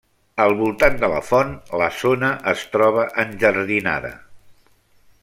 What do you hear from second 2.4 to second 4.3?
es troba enjardinada.